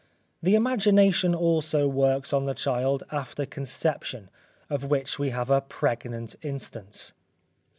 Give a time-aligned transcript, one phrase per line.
[0.41, 4.31] The imagination also works on the child, after conception,
[4.67, 7.13] of which we have a pregnant instance.